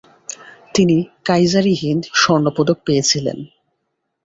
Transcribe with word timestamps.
তিনি 0.75 0.97
কাইজার-ই-হিন্দ 1.25 2.03
স্বর্ণপদক 2.13 2.77
পেয়েছিলেন। 2.85 3.37